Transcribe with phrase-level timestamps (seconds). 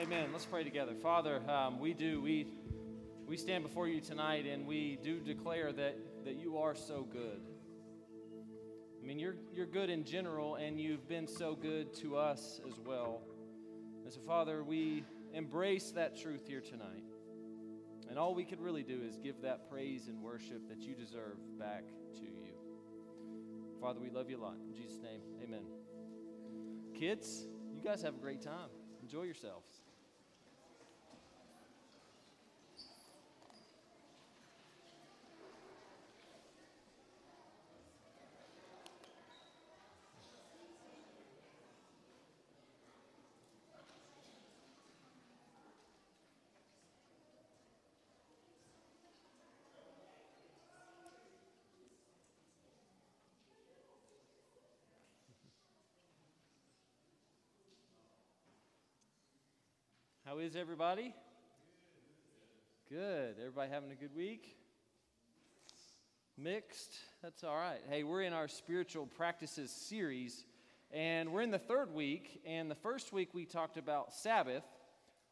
[0.00, 0.30] Amen.
[0.32, 0.94] Let's pray together.
[0.94, 2.22] Father, um, we do.
[2.22, 2.46] We,
[3.26, 7.42] we stand before you tonight and we do declare that, that you are so good.
[9.02, 12.78] I mean, you're, you're good in general, and you've been so good to us as
[12.78, 13.20] well.
[14.02, 17.04] And so, Father, we embrace that truth here tonight.
[18.08, 21.36] And all we could really do is give that praise and worship that you deserve
[21.58, 22.54] back to you.
[23.82, 24.56] Father, we love you a lot.
[24.66, 25.64] In Jesus' name, amen.
[26.98, 28.70] Kids, you guys have a great time.
[29.02, 29.79] Enjoy yourselves.
[60.30, 61.12] How is everybody?
[62.88, 63.34] Good.
[63.40, 64.56] Everybody having a good week?
[66.38, 66.94] Mixed?
[67.20, 67.80] That's all right.
[67.88, 70.44] Hey, we're in our spiritual practices series,
[70.92, 72.42] and we're in the third week.
[72.46, 74.62] And the first week we talked about Sabbath,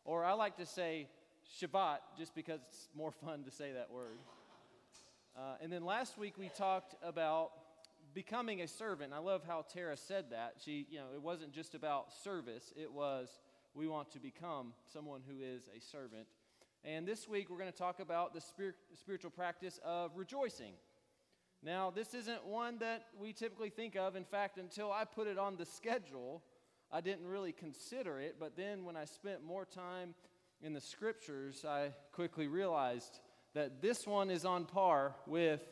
[0.05, 1.07] or I like to say
[1.63, 4.19] Shabbat, just because it's more fun to say that word.
[5.37, 7.51] Uh, and then last week we talked about
[8.15, 9.13] becoming a servant.
[9.13, 10.55] I love how Tara said that.
[10.65, 13.29] She, you know, it wasn't just about service, it was
[13.75, 16.27] we want to become someone who is a servant.
[16.85, 20.73] And this week we're going to talk about the spirit, spiritual practice of rejoicing.
[21.63, 24.15] Now, this isn't one that we typically think of.
[24.15, 26.43] In fact, until I put it on the schedule,
[26.93, 28.37] I didn't really consider it.
[28.39, 30.15] But then when I spent more time
[30.63, 33.21] in the scriptures, I quickly realized
[33.55, 35.63] that this one is on par with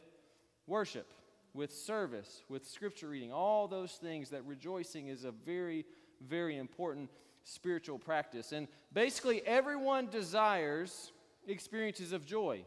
[0.66, 1.12] worship,
[1.54, 5.84] with service, with scripture reading, all those things that rejoicing is a very,
[6.20, 7.10] very important
[7.46, 8.50] spiritual practice.
[8.52, 11.12] And basically, everyone desires
[11.46, 12.64] experiences of joy.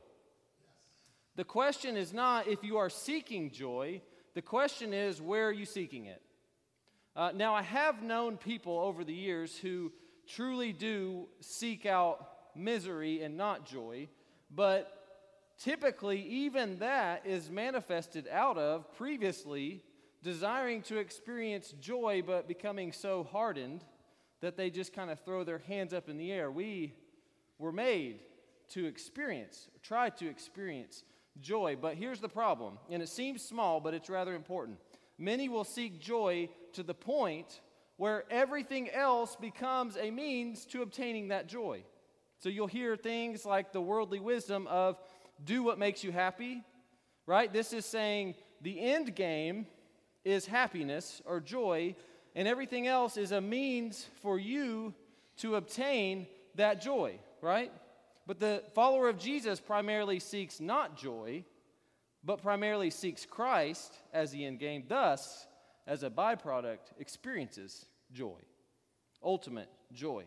[1.36, 4.02] The question is not if you are seeking joy,
[4.36, 6.22] the question is where are you seeking it?
[7.16, 9.92] Uh, now, I have known people over the years who
[10.28, 14.08] truly do seek out misery and not joy,
[14.50, 14.94] but
[15.58, 19.84] typically, even that is manifested out of previously
[20.24, 23.84] desiring to experience joy but becoming so hardened
[24.42, 26.52] that they just kind of throw their hands up in the air.
[26.52, 26.94] We
[27.58, 28.22] were made
[28.70, 31.04] to experience, try to experience
[31.42, 31.78] joy.
[31.80, 34.78] But here's the problem, and it seems small, but it's rather important.
[35.18, 37.62] Many will seek joy to the point
[37.98, 41.84] where everything else becomes a means to obtaining that joy.
[42.38, 44.98] So you'll hear things like the worldly wisdom of
[45.44, 46.64] do what makes you happy,
[47.26, 47.52] right?
[47.52, 49.68] This is saying the end game
[50.24, 51.96] is happiness or joy,
[52.36, 54.94] and everything else is a means for you
[55.38, 57.72] to obtain that joy, right?
[58.28, 61.46] But the follower of Jesus primarily seeks not joy,
[62.24, 65.48] but primarily seeks Christ as the end game, thus,
[65.88, 68.38] as a byproduct, experiences joy,
[69.24, 70.26] ultimate joy.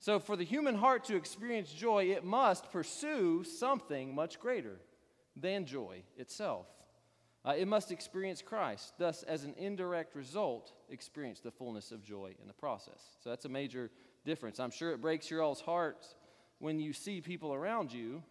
[0.00, 4.76] So, for the human heart to experience joy, it must pursue something much greater
[5.34, 6.66] than joy itself.
[7.46, 12.34] Uh, it must experience Christ, thus, as an indirect result, experience the fullness of joy
[12.40, 13.00] in the process.
[13.22, 13.90] So that's a major
[14.24, 14.58] difference.
[14.58, 16.14] I'm sure it breaks your all's hearts
[16.58, 18.22] when you see people around you,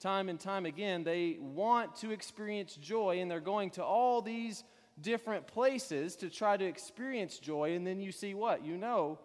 [0.00, 4.64] time and time again, they want to experience joy and they're going to all these
[5.00, 7.74] different places to try to experience joy.
[7.74, 8.64] And then you see what?
[8.64, 9.18] You know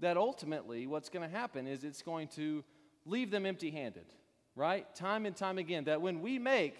[0.00, 2.64] that ultimately what's going to happen is it's going to
[3.06, 4.06] leave them empty handed,
[4.54, 4.92] right?
[4.94, 5.84] Time and time again.
[5.84, 6.76] That when we make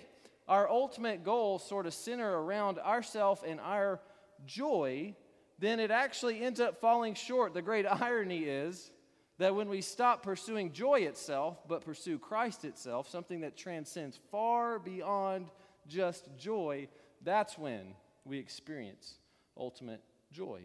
[0.50, 4.00] our ultimate goals sort of center around ourself and our
[4.44, 5.15] joy,
[5.61, 7.55] then it actually ends up falling short.
[7.55, 8.91] The great irony is
[9.38, 14.81] that when we stop pursuing joy itself, but pursue Christ itself, something that transcends far
[14.81, 15.47] beyond
[15.87, 16.88] just joy,
[17.22, 17.94] that's when
[18.25, 19.15] we experience
[19.56, 20.62] ultimate joy.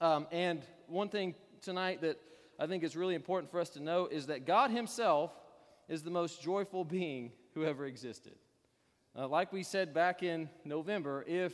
[0.00, 2.18] Um, and one thing tonight that
[2.60, 5.32] I think is really important for us to know is that God Himself
[5.88, 8.34] is the most joyful being who ever existed.
[9.18, 11.52] Uh, like we said back in November, if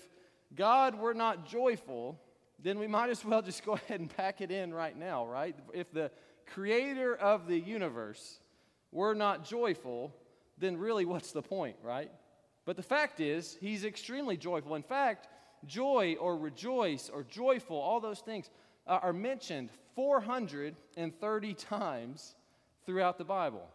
[0.55, 2.21] God were not joyful,
[2.59, 5.55] then we might as well just go ahead and pack it in right now, right?
[5.73, 6.11] If the
[6.47, 8.41] creator of the universe
[8.91, 10.15] were not joyful,
[10.59, 12.11] then really what's the point, right?
[12.65, 14.75] But the fact is, he's extremely joyful.
[14.75, 15.29] In fact,
[15.65, 18.51] joy or rejoice or joyful, all those things
[18.87, 22.35] uh, are mentioned 430 times
[22.87, 23.69] throughout the Bible.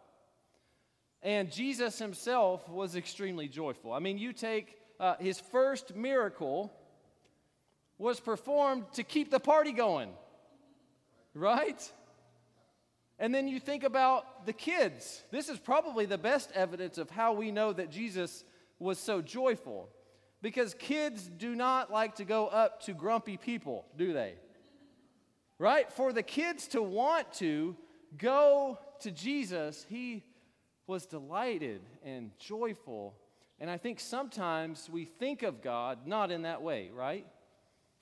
[1.22, 3.92] And Jesus himself was extremely joyful.
[3.92, 6.72] I mean, you take uh, his first miracle
[7.98, 10.10] was performed to keep the party going,
[11.34, 11.92] right?
[13.18, 15.24] And then you think about the kids.
[15.32, 18.44] This is probably the best evidence of how we know that Jesus
[18.78, 19.88] was so joyful.
[20.40, 24.34] Because kids do not like to go up to grumpy people, do they?
[25.58, 25.92] Right?
[25.92, 27.76] For the kids to want to
[28.16, 30.22] go to Jesus, he
[30.88, 33.14] was delighted and joyful.
[33.60, 37.26] And I think sometimes we think of God not in that way, right?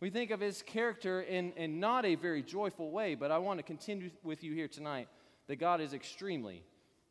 [0.01, 3.59] We think of his character in, in not a very joyful way, but I want
[3.59, 5.09] to continue with you here tonight
[5.49, 6.63] that God is extremely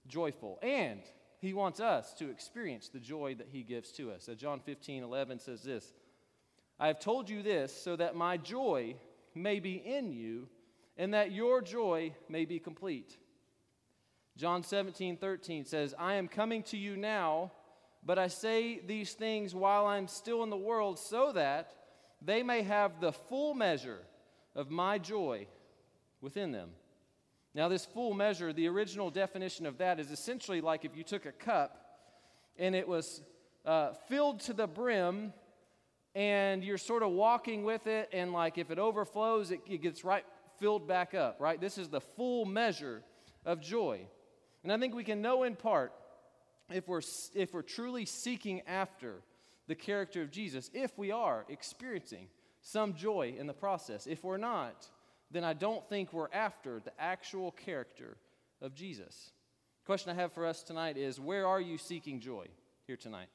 [0.08, 0.60] joyful.
[0.62, 1.02] And
[1.42, 4.24] he wants us to experience the joy that he gives to us.
[4.24, 5.94] So John 15, 11 says this
[6.80, 8.96] I have told you this so that my joy
[9.34, 10.48] may be in you
[10.98, 13.18] and that your joy may be complete.
[14.38, 17.52] John 17, 13 says, I am coming to you now,
[18.04, 21.74] but I say these things while I'm still in the world so that
[22.22, 24.00] they may have the full measure
[24.56, 25.48] of my joy
[26.22, 26.72] within them.
[27.54, 31.26] Now, this full measure, the original definition of that is essentially like if you took
[31.26, 32.00] a cup
[32.58, 33.22] and it was
[33.66, 35.32] uh, filled to the brim
[36.14, 40.04] and you're sort of walking with it, and like if it overflows, it, it gets
[40.06, 40.26] right
[40.60, 41.60] filled back up, right?
[41.60, 43.04] This is the full measure
[43.46, 44.08] of joy.
[44.66, 45.94] And I think we can know in part
[46.72, 47.04] if we're,
[47.36, 49.22] if we're truly seeking after
[49.68, 52.30] the character of Jesus if we are experiencing
[52.62, 54.08] some joy in the process.
[54.08, 54.88] If we're not,
[55.30, 58.18] then I don't think we're after the actual character
[58.60, 59.34] of Jesus.
[59.84, 62.48] The question I have for us tonight is where are you seeking joy
[62.88, 63.28] here tonight?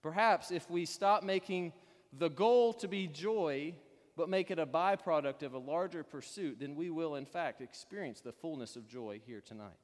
[0.00, 1.72] Perhaps if we stop making
[2.16, 3.74] the goal to be joy,
[4.16, 8.20] but make it a byproduct of a larger pursuit, then we will, in fact, experience
[8.20, 9.74] the fullness of joy here tonight.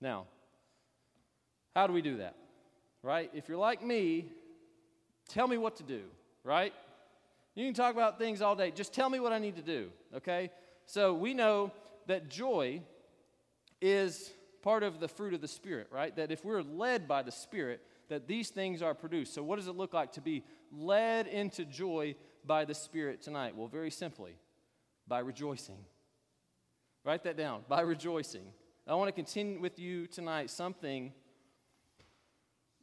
[0.00, 0.26] Now,
[1.74, 2.36] how do we do that?
[3.02, 3.30] Right?
[3.34, 4.26] If you're like me,
[5.30, 6.02] Tell me what to do,
[6.42, 6.74] right?
[7.54, 8.72] You can talk about things all day.
[8.72, 10.50] Just tell me what I need to do, okay?
[10.86, 11.70] So we know
[12.08, 12.82] that joy
[13.80, 16.14] is part of the fruit of the Spirit, right?
[16.16, 19.32] That if we're led by the Spirit, that these things are produced.
[19.32, 20.42] So, what does it look like to be
[20.72, 23.54] led into joy by the Spirit tonight?
[23.54, 24.32] Well, very simply,
[25.06, 25.78] by rejoicing.
[27.04, 28.46] Write that down by rejoicing.
[28.90, 31.12] I want to continue with you tonight something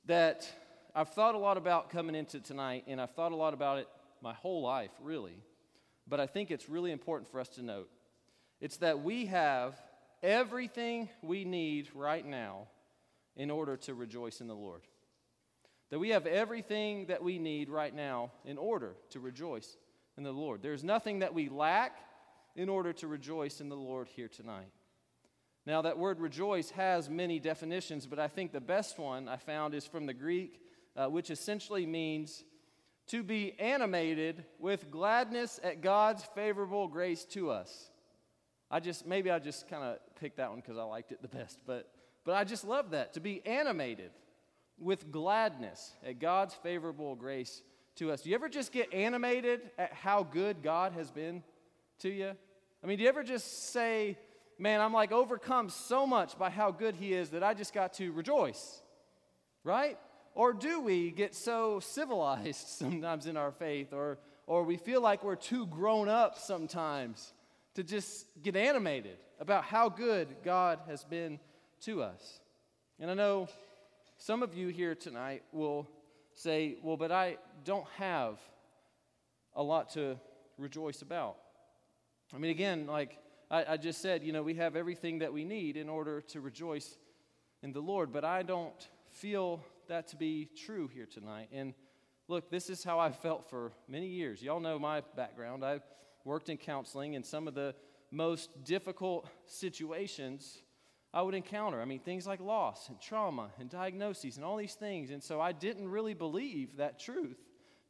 [0.05, 0.49] that
[0.95, 3.89] I've thought a lot about coming into tonight, and I've thought a lot about it
[4.21, 5.43] my whole life, really.
[6.07, 7.89] But I think it's really important for us to note
[8.61, 9.75] it's that we have
[10.23, 12.69] everything we need right now
[13.35, 14.83] in order to rejoice in the Lord.
[15.89, 19.75] That we have everything that we need right now in order to rejoice
[20.17, 20.61] in the Lord.
[20.61, 21.97] There's nothing that we lack
[22.55, 24.71] in order to rejoice in the Lord here tonight.
[25.67, 29.75] Now, that word rejoice has many definitions, but I think the best one I found
[29.75, 30.61] is from the Greek
[30.95, 32.45] uh, which essentially means
[33.07, 37.91] to be animated with gladness at God's favorable grace to us.
[38.71, 41.27] I just, maybe I just kind of picked that one because I liked it the
[41.27, 41.89] best, but,
[42.25, 44.11] but I just love that to be animated
[44.79, 47.61] with gladness at God's favorable grace
[47.95, 48.21] to us.
[48.21, 51.43] Do you ever just get animated at how good God has been
[51.99, 52.31] to you?
[52.83, 54.17] I mean, do you ever just say,
[54.59, 57.93] man, I'm like overcome so much by how good He is that I just got
[57.93, 58.81] to rejoice?
[59.63, 59.97] Right?
[60.33, 65.23] Or do we get so civilized sometimes in our faith, or, or we feel like
[65.23, 67.33] we're too grown up sometimes
[67.75, 71.39] to just get animated about how good God has been
[71.81, 72.39] to us?
[72.99, 73.47] And I know
[74.17, 75.87] some of you here tonight will
[76.33, 78.39] say, well, but I don't have
[79.55, 80.17] a lot to
[80.57, 81.37] rejoice about.
[82.33, 83.17] I mean, again, like
[83.49, 86.41] I, I, just said, you know, we have everything that we need in order to
[86.41, 86.97] rejoice
[87.63, 91.49] in the Lord, but I don't feel that to be true here tonight.
[91.53, 91.73] And
[92.27, 94.41] look, this is how I felt for many years.
[94.41, 95.63] Y'all know my background.
[95.63, 95.83] I've
[96.25, 97.73] worked in counseling, and some of the
[98.11, 100.61] most difficult situations
[101.13, 101.81] I would encounter.
[101.81, 105.09] I mean, things like loss and trauma and diagnoses and all these things.
[105.09, 107.37] And so I didn't really believe that truth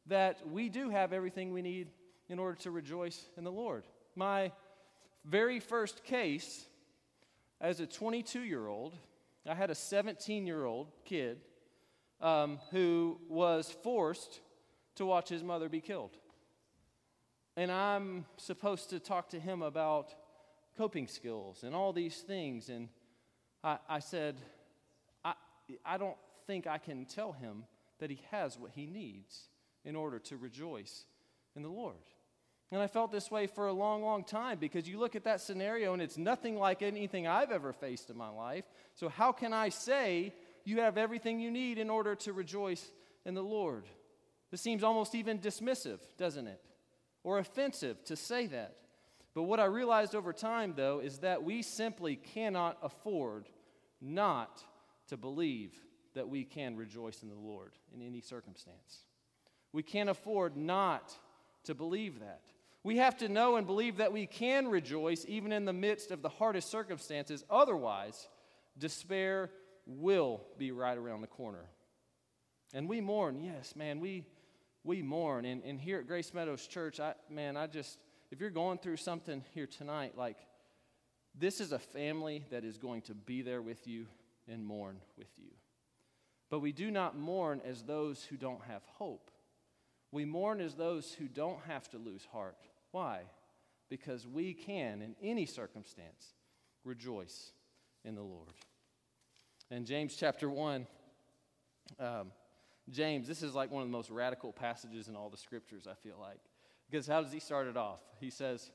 [0.06, 1.88] that we do have everything we need
[2.28, 3.84] in order to rejoice in the Lord.
[4.14, 4.52] My
[5.24, 6.66] very first case
[7.60, 8.94] as a 22 year old,
[9.46, 11.40] I had a 17 year old kid
[12.20, 14.40] um, who was forced
[14.96, 16.16] to watch his mother be killed.
[17.56, 20.14] And I'm supposed to talk to him about
[20.76, 22.68] coping skills and all these things.
[22.68, 22.88] And
[23.64, 24.36] I, I said,
[25.24, 25.34] I,
[25.84, 27.64] I don't think I can tell him
[27.98, 29.48] that he has what he needs
[29.84, 31.04] in order to rejoice
[31.56, 31.96] in the Lord.
[32.70, 35.40] And I felt this way for a long, long time because you look at that
[35.40, 38.64] scenario and it's nothing like anything I've ever faced in my life.
[38.94, 40.34] So, how can I say
[40.68, 42.90] you have everything you need in order to rejoice
[43.24, 43.84] in the Lord.
[44.50, 46.60] This seems almost even dismissive, doesn't it?
[47.24, 48.76] Or offensive to say that.
[49.34, 53.48] But what I realized over time, though, is that we simply cannot afford
[54.00, 54.62] not
[55.08, 55.72] to believe
[56.14, 59.04] that we can rejoice in the Lord in any circumstance.
[59.72, 61.14] We can't afford not
[61.64, 62.42] to believe that.
[62.84, 66.22] We have to know and believe that we can rejoice even in the midst of
[66.22, 67.44] the hardest circumstances.
[67.50, 68.28] Otherwise,
[68.78, 69.50] despair
[69.86, 71.64] will be right around the corner.
[72.72, 74.24] And we mourn, yes, man, we,
[74.84, 75.44] we mourn.
[75.44, 77.98] And, and here at Grace Meadows Church, I, man, I just,
[78.30, 80.36] if you're going through something here tonight, like
[81.34, 84.06] this is a family that is going to be there with you
[84.46, 85.50] and mourn with you.
[86.50, 89.30] But we do not mourn as those who don't have hope.
[90.10, 92.56] We mourn as those who don't have to lose heart.
[92.92, 93.20] Why?
[93.90, 96.34] Because we can, in any circumstance,
[96.84, 97.52] rejoice
[98.04, 98.48] in the Lord.
[99.70, 100.86] In James chapter 1,
[102.00, 102.32] um,
[102.90, 105.94] James, this is like one of the most radical passages in all the scriptures, I
[105.94, 106.40] feel like.
[106.90, 108.00] Because how does he start it off?
[108.20, 108.70] He says,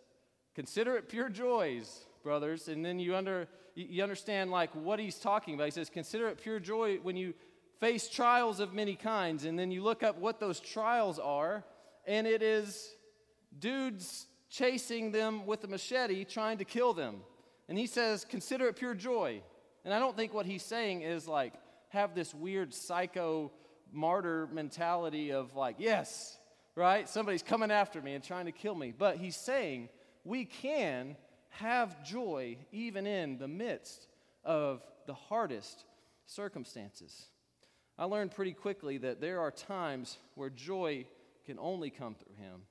[0.54, 2.68] Consider it pure joys, brothers.
[2.68, 5.66] And then you, under, you understand like what he's talking about.
[5.66, 7.34] He says, Consider it pure joy when you
[7.84, 9.44] face trials of many kinds.
[9.44, 11.66] And then you look up what those trials are,
[12.08, 12.96] and it is
[13.60, 17.18] dudes chasing them with a machete trying to kill them.
[17.68, 19.42] And he says, Consider it pure joy.
[19.84, 21.52] And I don't think what he's saying is like,
[21.90, 23.52] have this weird psycho
[23.92, 26.38] martyr mentality of like, yes,
[26.76, 27.10] right?
[27.10, 28.94] Somebody's coming after me and trying to kill me.
[28.98, 29.90] But he's saying
[30.24, 31.18] we can
[31.50, 34.08] have joy even in the midst
[34.46, 35.84] of the hardest
[36.26, 37.28] circumstances.
[37.98, 41.06] I learned pretty quickly that there are times where joy
[41.46, 42.62] can only come through him.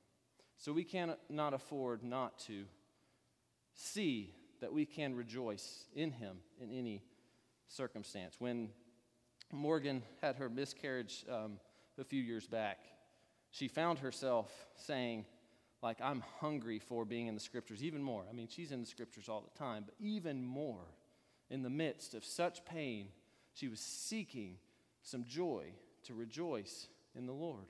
[0.56, 2.64] So we cannot afford not to
[3.74, 7.02] see that we can rejoice in him in any
[7.68, 8.36] circumstance.
[8.38, 8.70] When
[9.52, 11.58] Morgan had her miscarriage um,
[11.98, 12.78] a few years back,
[13.50, 15.24] she found herself saying,
[15.82, 18.24] like, I'm hungry for being in the scriptures even more.
[18.28, 20.86] I mean, she's in the scriptures all the time, but even more
[21.50, 23.08] in the midst of such pain,
[23.54, 24.56] she was seeking
[25.02, 25.72] some joy
[26.04, 27.66] to rejoice in the Lord.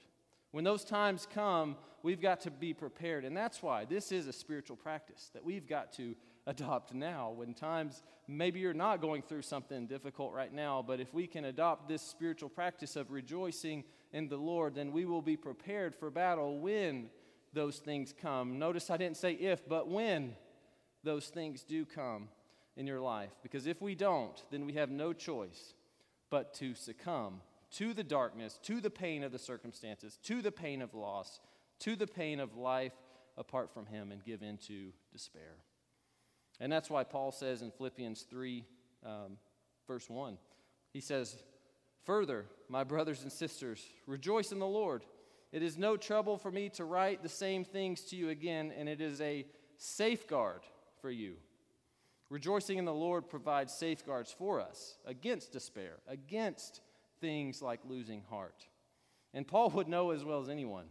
[0.53, 3.25] When those times come, we've got to be prepared.
[3.25, 6.15] And that's why this is a spiritual practice that we've got to
[6.47, 7.31] adopt now.
[7.31, 11.47] When times, maybe you're not going through something difficult right now, but if we can
[11.47, 16.11] adopt this spiritual practice of rejoicing in the Lord, then we will be prepared for
[16.11, 17.09] battle when
[17.55, 18.59] those things come.
[18.59, 20.35] Notice I didn't say if, but when
[21.03, 22.29] those things do come
[22.77, 23.33] in your life.
[23.43, 25.75] Because if we don't, then we have no choice
[26.33, 30.81] but to succumb to the darkness, to the pain of the circumstances, to the pain
[30.81, 31.41] of loss,
[31.81, 32.95] to the pain of life
[33.37, 35.59] apart from Him, and give in to despair.
[36.59, 38.65] And that's why Paul says in Philippians 3,
[39.05, 39.37] um,
[39.87, 40.39] verse 1,
[40.91, 41.37] he says,
[42.05, 45.05] Further, my brothers and sisters, rejoice in the Lord.
[45.53, 48.89] It is no trouble for me to write the same things to you again, and
[48.89, 49.45] it is a
[49.77, 50.62] safeguard
[51.03, 51.35] for you.
[52.33, 56.81] Rejoicing in the Lord provides safeguards for us against despair, against
[57.21, 58.65] things like losing heart.
[59.35, 60.87] And Paul would know as well as anyone.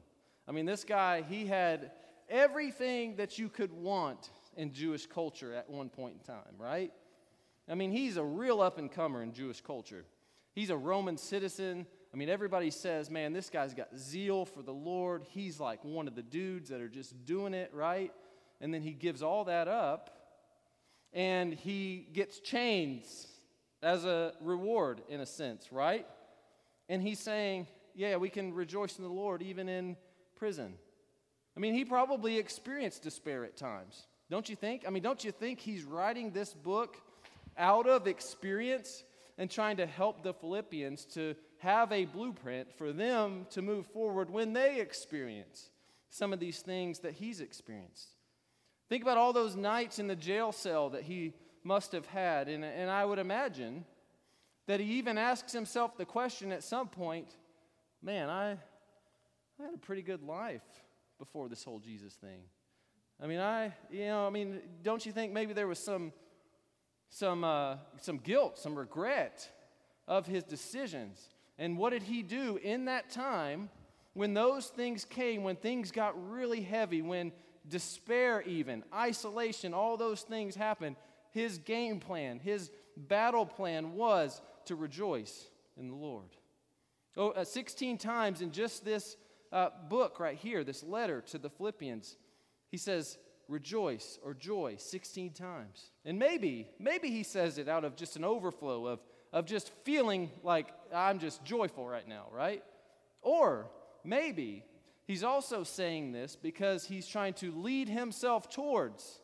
[0.48, 1.94] I mean, this guy, he had
[2.30, 6.94] everything that you could want in Jewish culture at one point in time, right?
[7.68, 10.06] I mean, he's a real up and comer in Jewish culture.
[10.54, 11.88] He's a Roman citizen.
[12.14, 15.24] I mean, everybody says, man, this guy's got zeal for the Lord.
[15.32, 18.14] He's like one of the dudes that are just doing it, right?
[18.60, 20.20] And then he gives all that up
[21.14, 23.28] and he gets chains
[23.84, 26.06] as a reward, in a sense, right?
[26.88, 29.98] And he's saying, yeah, we can rejoice in the Lord even in
[30.36, 30.74] prison.
[31.58, 34.84] I mean, he probably experienced despair at times, don't you think?
[34.88, 36.98] I mean, don't you think he's writing this book
[37.58, 39.04] out of experience?
[39.42, 44.30] and trying to help the Philippians to have a blueprint for them to move forward
[44.30, 45.72] when they experience
[46.10, 48.10] some of these things that he's experienced.
[48.92, 51.32] Think about all those nights in the jail cell that he
[51.64, 52.50] must have had.
[52.50, 53.86] And, and I would imagine
[54.68, 57.38] that he even asks himself the question at some point
[58.04, 60.66] man, I, I had a pretty good life
[61.20, 62.42] before this whole Jesus thing.
[63.24, 66.12] I mean, I, you know, I mean, don't you think maybe there was some
[67.08, 69.50] some, uh, some guilt, some regret
[70.06, 71.30] of his decisions.
[71.58, 73.70] And what did he do in that time
[74.16, 77.32] when those things came, when things got really heavy, when
[77.68, 80.96] despair, even isolation, all those things happen.
[81.32, 86.30] His game plan, his battle plan was to rejoice in the Lord.
[87.18, 89.18] Oh, uh, 16 times in just this
[89.52, 92.18] uh, book right here, this letter to the Philippians,
[92.70, 95.92] he says, rejoice or joy 16 times.
[96.06, 99.00] And maybe, maybe he says it out of just an overflow of,
[99.34, 102.64] of just feeling like I'm just joyful right now, right?
[103.22, 103.68] Or
[104.04, 104.64] maybe
[105.06, 109.20] he's also saying this because he's trying to lead himself towards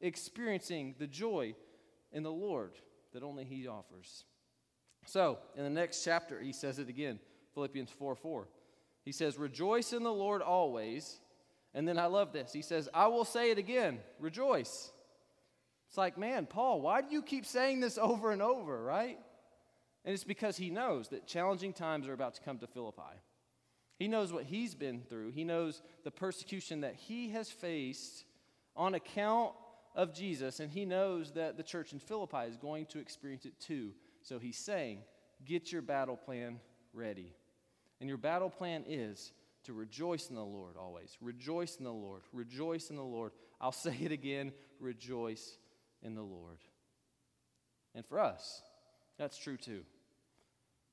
[0.00, 1.54] experiencing the joy
[2.12, 2.72] in the Lord
[3.12, 4.24] that only he offers.
[5.06, 7.20] So, in the next chapter, he says it again
[7.54, 8.48] Philippians 4 4.
[9.04, 11.20] He says, Rejoice in the Lord always.
[11.74, 12.54] And then I love this.
[12.54, 14.90] He says, I will say it again, rejoice.
[15.88, 19.18] It's like, man, Paul, why do you keep saying this over and over, right?
[20.04, 23.02] And it's because he knows that challenging times are about to come to Philippi.
[23.98, 28.24] He knows what he's been through, he knows the persecution that he has faced
[28.76, 29.52] on account
[29.94, 33.58] of Jesus, and he knows that the church in Philippi is going to experience it
[33.58, 33.92] too.
[34.22, 35.00] So he's saying,
[35.44, 36.60] Get your battle plan
[36.92, 37.34] ready.
[38.00, 39.32] And your battle plan is
[39.64, 41.16] to rejoice in the Lord always.
[41.20, 42.22] Rejoice in the Lord.
[42.32, 43.32] Rejoice in the Lord.
[43.60, 45.58] I'll say it again rejoice
[46.02, 46.58] in the Lord.
[47.94, 48.62] And for us,
[49.18, 49.82] that's true too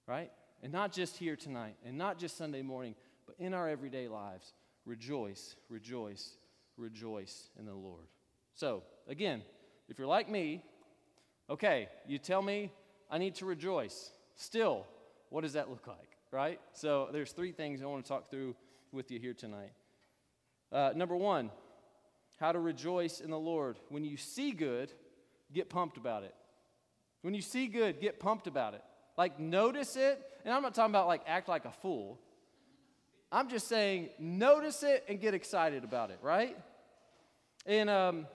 [0.08, 0.32] right?
[0.64, 2.96] And not just here tonight, and not just Sunday morning,
[3.28, 4.54] but in our everyday lives.
[4.86, 6.38] Rejoice, rejoice,
[6.78, 8.06] rejoice in the Lord.
[8.56, 9.42] So, again,
[9.90, 10.64] if you're like me,
[11.50, 12.72] okay, you tell me
[13.12, 14.12] I need to rejoice.
[14.36, 14.86] Still,
[15.30, 16.62] what does that look like, right?
[16.72, 18.56] So, there's three things I want to talk through
[18.94, 19.74] with you here tonight.
[20.72, 21.52] Uh, number one,
[22.40, 23.80] how to rejoice in the Lord.
[23.90, 24.94] When you see good,
[25.54, 26.34] get pumped about it.
[27.22, 28.84] When you see good, get pumped about it.
[29.18, 30.22] Like, notice it.
[30.46, 32.20] And I'm not talking about like act like a fool.
[33.32, 36.56] I'm just saying, notice it and get excited about it, right?
[37.66, 38.28] In um,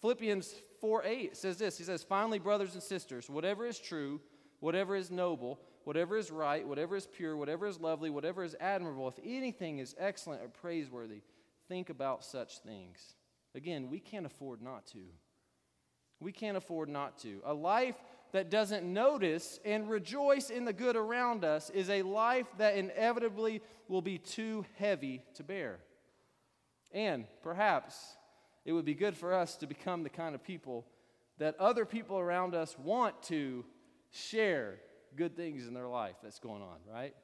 [0.00, 4.20] Philippians 4 8 says this He says, Finally, brothers and sisters, whatever is true,
[4.60, 9.08] whatever is noble, whatever is right, whatever is pure, whatever is lovely, whatever is admirable,
[9.08, 11.20] if anything is excellent or praiseworthy,
[11.68, 13.14] think about such things.
[13.54, 15.00] Again, we can't afford not to.
[16.20, 17.40] We can't afford not to.
[17.44, 17.96] A life
[18.32, 23.62] that doesn't notice and rejoice in the good around us is a life that inevitably
[23.88, 25.80] will be too heavy to bear.
[26.92, 28.16] And perhaps
[28.64, 30.86] it would be good for us to become the kind of people
[31.38, 33.64] that other people around us want to
[34.10, 34.76] share
[35.16, 37.14] good things in their life that's going on, right?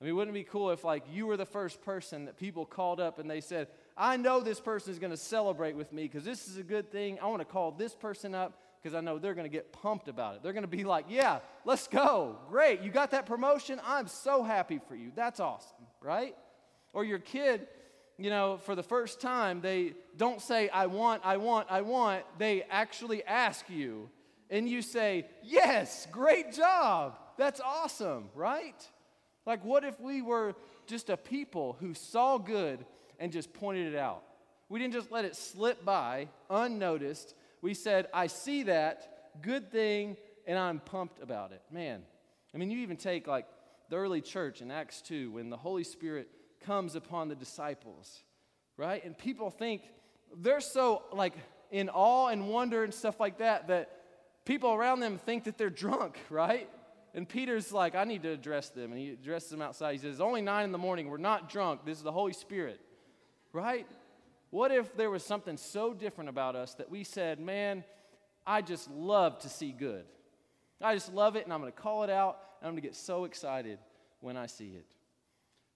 [0.00, 2.64] I mean, wouldn't it be cool if, like, you were the first person that people
[2.64, 6.04] called up and they said, I know this person is going to celebrate with me
[6.04, 7.18] because this is a good thing.
[7.20, 10.08] I want to call this person up because I know they're going to get pumped
[10.08, 10.42] about it.
[10.42, 12.36] They're going to be like, yeah, let's go.
[12.48, 12.80] Great.
[12.80, 13.80] You got that promotion.
[13.84, 15.12] I'm so happy for you.
[15.14, 16.34] That's awesome, right?
[16.92, 17.68] Or your kid,
[18.16, 22.24] you know, for the first time, they don't say, I want, I want, I want.
[22.38, 24.08] They actually ask you.
[24.48, 27.16] And you say, yes, great job.
[27.38, 28.74] That's awesome, right?
[29.46, 30.54] Like, what if we were
[30.86, 32.84] just a people who saw good
[33.18, 34.22] and just pointed it out?
[34.68, 40.16] We didn't just let it slip by unnoticed we said, I see that, good thing,
[40.46, 41.62] and I'm pumped about it.
[41.70, 42.02] Man,
[42.54, 43.46] I mean, you even take like
[43.88, 46.28] the early church in Acts 2 when the Holy Spirit
[46.60, 48.22] comes upon the disciples,
[48.76, 49.04] right?
[49.04, 49.82] And people think
[50.36, 51.34] they're so like
[51.70, 53.90] in awe and wonder and stuff like that that
[54.44, 56.68] people around them think that they're drunk, right?
[57.14, 58.92] And Peter's like, I need to address them.
[58.92, 59.92] And he addresses them outside.
[59.92, 61.08] He says, It's only nine in the morning.
[61.08, 61.84] We're not drunk.
[61.84, 62.80] This is the Holy Spirit,
[63.52, 63.86] right?
[64.50, 67.84] What if there was something so different about us that we said, man,
[68.46, 70.04] I just love to see good?
[70.82, 72.88] I just love it, and I'm going to call it out, and I'm going to
[72.88, 73.78] get so excited
[74.20, 74.86] when I see it.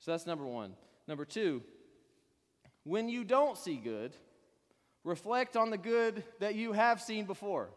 [0.00, 0.74] So that's number one.
[1.06, 1.62] Number two,
[2.84, 4.16] when you don't see good,
[5.04, 7.70] reflect on the good that you have seen before.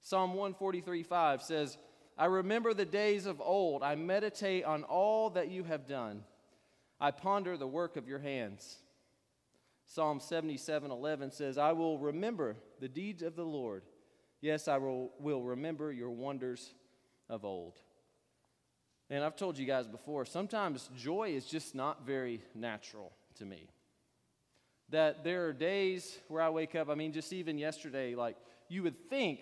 [0.00, 1.78] Psalm 143 5 says,
[2.18, 3.82] I remember the days of old.
[3.82, 6.24] I meditate on all that you have done.
[7.00, 8.76] I ponder the work of your hands.
[9.86, 13.82] Psalm 77 11 says, I will remember the deeds of the Lord.
[14.40, 16.74] Yes, I will, will remember your wonders
[17.28, 17.78] of old.
[19.10, 23.68] And I've told you guys before, sometimes joy is just not very natural to me.
[24.90, 28.36] That there are days where I wake up, I mean, just even yesterday, like
[28.68, 29.40] you would think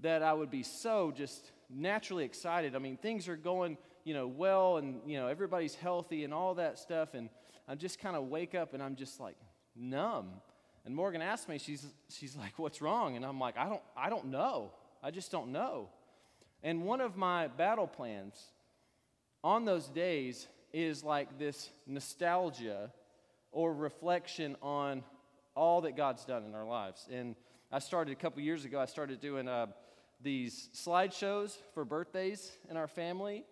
[0.00, 2.74] that I would be so just naturally excited.
[2.74, 6.54] I mean, things are going, you know, well and, you know, everybody's healthy and all
[6.54, 7.14] that stuff.
[7.14, 7.28] And
[7.68, 9.36] I just kind of wake up and I'm just like,
[9.76, 10.28] numb.
[10.84, 13.16] And Morgan asked me, she's, she's like, what's wrong?
[13.16, 14.72] And I'm like, I don't, I don't know.
[15.02, 15.88] I just don't know.
[16.62, 18.34] And one of my battle plans
[19.42, 22.90] on those days is like this nostalgia
[23.52, 25.02] or reflection on
[25.54, 27.08] all that God's done in our lives.
[27.10, 27.34] And
[27.72, 29.66] I started a couple years ago, I started doing uh,
[30.22, 33.44] these slideshows for birthdays in our family.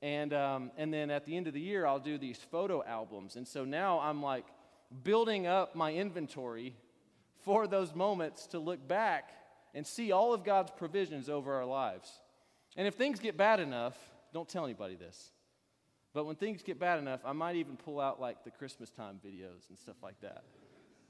[0.00, 3.36] And, um, and then at the end of the year, I'll do these photo albums.
[3.36, 4.44] And so now I'm like
[5.02, 6.74] building up my inventory
[7.44, 9.30] for those moments to look back
[9.74, 12.10] and see all of God's provisions over our lives.
[12.76, 13.96] And if things get bad enough,
[14.32, 15.30] don't tell anybody this.
[16.14, 19.20] But when things get bad enough, I might even pull out like the Christmas time
[19.24, 20.42] videos and stuff like that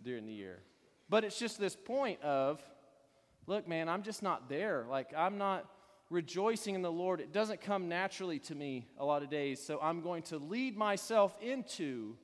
[0.02, 0.60] during the year.
[1.08, 2.60] But it's just this point of,
[3.46, 4.84] look, man, I'm just not there.
[4.90, 5.64] Like, I'm not
[6.10, 7.20] rejoicing in the Lord.
[7.20, 9.64] It doesn't come naturally to me a lot of days.
[9.64, 12.16] So I'm going to lead myself into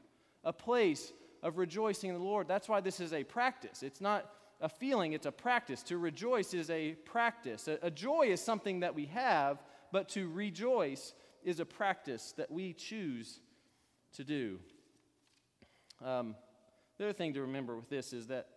[0.42, 1.12] a place
[1.44, 2.48] of rejoicing in the Lord.
[2.48, 3.82] That's why this is a practice.
[3.82, 4.30] It's not
[4.60, 5.82] a feeling, it's a practice.
[5.84, 7.68] To rejoice is a practice.
[7.68, 11.12] A, a joy is something that we have, but to rejoice
[11.44, 13.40] is a practice that we choose
[14.14, 14.58] to do.
[16.02, 16.34] Um,
[16.96, 18.48] the other thing to remember with this is that,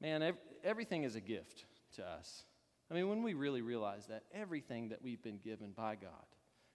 [0.00, 2.44] man, ev- everything is a gift to us.
[2.90, 6.10] I mean, when we really realize that everything that we've been given by God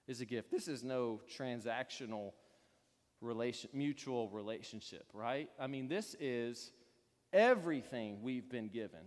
[0.07, 2.31] is a gift, this is no transactional
[3.21, 5.49] relation, mutual relationship, right?
[5.59, 6.71] I mean, this is
[7.33, 8.99] everything we've been given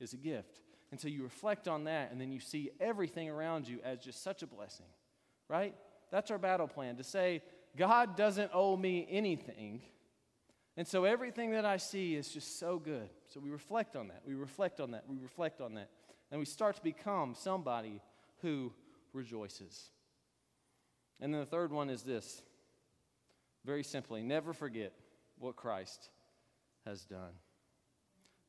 [0.00, 0.60] is a gift.
[0.90, 4.22] And so you reflect on that, and then you see everything around you as just
[4.24, 4.86] such a blessing,
[5.48, 5.74] right?
[6.10, 7.42] That's our battle plan to say,
[7.76, 9.82] God doesn't owe me anything.
[10.76, 13.08] And so everything that I see is just so good.
[13.28, 14.22] So we reflect on that.
[14.26, 15.04] We reflect on that.
[15.08, 15.90] We reflect on that.
[16.32, 18.00] And we start to become somebody
[18.42, 18.72] who
[19.12, 19.90] rejoices.
[21.20, 22.42] And then the third one is this
[23.64, 24.92] very simply never forget
[25.38, 26.10] what Christ
[26.86, 27.32] has done.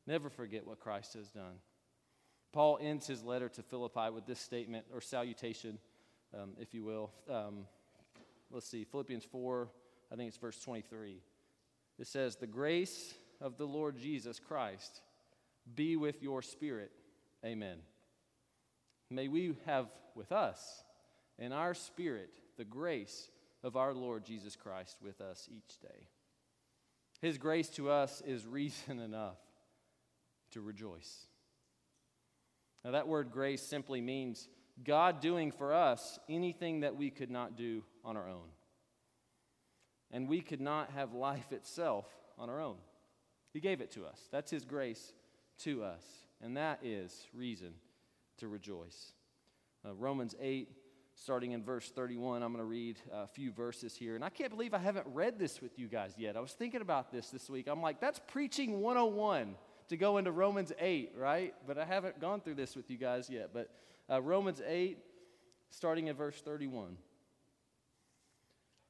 [0.08, 1.60] Never forget what Christ has done.
[2.52, 5.78] Paul ends his letter to Philippi with this statement or salutation,
[6.38, 7.12] um, if you will.
[7.30, 7.66] Um,
[8.50, 9.70] let's see, Philippians 4,
[10.12, 11.22] I think it's verse 23.
[11.98, 15.02] It says, The grace of the Lord Jesus Christ
[15.76, 16.92] be with your spirit.
[17.46, 17.78] Amen.
[19.10, 20.84] May we have with us
[21.38, 23.30] in our spirit the grace
[23.64, 26.08] of our Lord Jesus Christ with us each day.
[27.22, 29.38] His grace to us is reason enough
[30.52, 31.28] to rejoice.
[32.84, 34.50] Now, that word grace simply means
[34.84, 38.50] God doing for us anything that we could not do on our own.
[40.10, 42.06] And we could not have life itself
[42.38, 42.78] on our own.
[43.54, 44.20] He gave it to us.
[44.32, 45.14] That's His grace
[45.60, 46.04] to us.
[46.42, 47.74] And that is reason
[48.38, 49.14] to rejoice.
[49.86, 50.70] Uh, Romans 8,
[51.22, 54.16] starting in verse 31, I'm going to read a few verses here.
[54.16, 56.36] And I can't believe I haven't read this with you guys yet.
[56.36, 57.68] I was thinking about this this week.
[57.68, 59.54] I'm like, that's preaching 101
[59.90, 61.54] to go into Romans 8, right?
[61.68, 63.52] But I haven't gone through this with you guys yet.
[63.54, 63.70] But
[64.10, 64.98] uh, Romans 8,
[65.70, 66.98] starting in verse 31.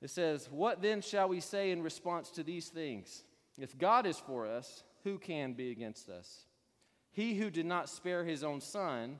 [0.02, 3.26] It says, What then shall we say in response to these things?
[3.60, 6.46] If God is for us, who can be against us?
[7.12, 9.20] He who did not spare his own son,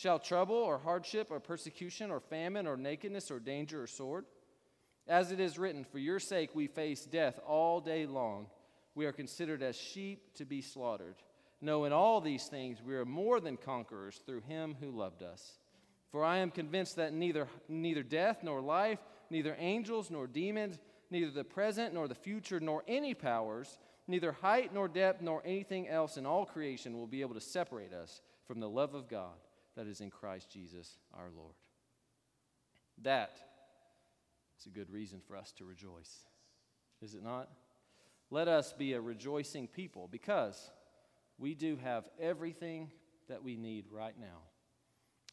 [0.00, 4.24] Shall trouble or hardship or persecution or famine or nakedness or danger or sword?
[5.06, 8.46] As it is written, For your sake we face death all day long.
[8.94, 11.16] We are considered as sheep to be slaughtered.
[11.60, 15.58] No, in all these things we are more than conquerors through him who loved us.
[16.10, 20.78] For I am convinced that neither, neither death nor life, neither angels nor demons,
[21.10, 23.76] neither the present nor the future, nor any powers,
[24.08, 27.92] neither height nor depth nor anything else in all creation will be able to separate
[27.92, 29.34] us from the love of God
[29.76, 31.54] that is in Christ Jesus our Lord.
[33.02, 33.38] That
[34.58, 36.26] is a good reason for us to rejoice,
[37.00, 37.48] is it not?
[38.30, 40.70] Let us be a rejoicing people because
[41.38, 42.90] we do have everything
[43.28, 44.42] that we need right now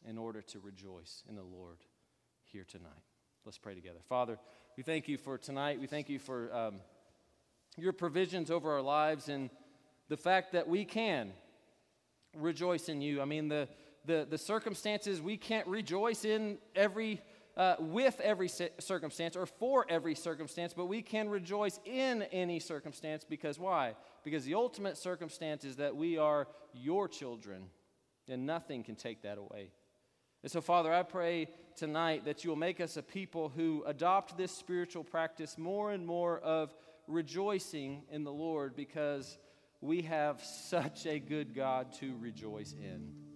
[0.07, 1.77] in order to rejoice in the Lord
[2.43, 2.89] here tonight.
[3.45, 3.99] Let's pray together.
[4.07, 4.39] Father,
[4.77, 5.79] we thank you for tonight.
[5.79, 6.75] We thank you for um,
[7.77, 9.49] your provisions over our lives and
[10.09, 11.33] the fact that we can
[12.35, 13.21] rejoice in you.
[13.21, 13.67] I mean, the,
[14.05, 17.21] the, the circumstances, we can't rejoice in every,
[17.55, 23.25] uh, with every circumstance or for every circumstance, but we can rejoice in any circumstance
[23.27, 23.95] because why?
[24.23, 27.63] Because the ultimate circumstance is that we are your children,
[28.29, 29.71] and nothing can take that away.
[30.43, 34.37] And so, Father, I pray tonight that you will make us a people who adopt
[34.37, 36.75] this spiritual practice more and more of
[37.07, 39.37] rejoicing in the Lord because
[39.81, 43.26] we have such a good God to rejoice in.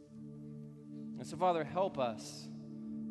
[1.22, 2.48] And so, Father, help us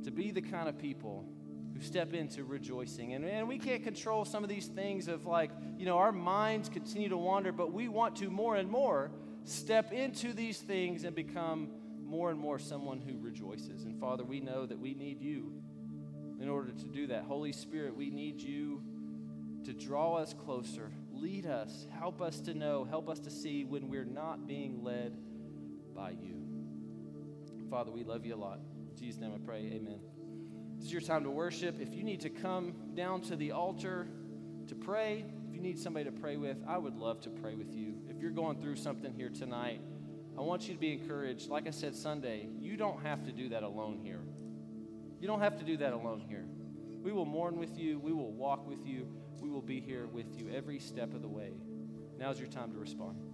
[0.02, 1.24] to be the kind of people
[1.72, 3.14] who step into rejoicing.
[3.14, 6.68] And, and we can't control some of these things of like, you know, our minds
[6.68, 9.12] continue to wander, but we want to more and more
[9.44, 11.70] step into these things and become
[12.02, 13.84] more and more someone who rejoices.
[13.84, 15.52] And Father, we know that we need you
[16.40, 17.22] in order to do that.
[17.22, 18.82] Holy Spirit, we need you
[19.66, 20.90] to draw us closer.
[21.12, 21.86] Lead us.
[21.96, 22.82] Help us to know.
[22.82, 25.16] Help us to see when we're not being led
[25.94, 26.49] by you.
[27.70, 28.58] Father, we love you a lot.
[28.90, 29.58] In Jesus' name I pray.
[29.58, 30.00] Amen.
[30.76, 31.80] This is your time to worship.
[31.80, 34.08] If you need to come down to the altar
[34.66, 37.72] to pray, if you need somebody to pray with, I would love to pray with
[37.72, 37.94] you.
[38.08, 39.80] If you're going through something here tonight,
[40.36, 41.48] I want you to be encouraged.
[41.48, 44.20] Like I said Sunday, you don't have to do that alone here.
[45.20, 46.46] You don't have to do that alone here.
[47.04, 49.06] We will mourn with you, we will walk with you,
[49.40, 51.52] we will be here with you every step of the way.
[52.18, 53.29] Now's your time to respond.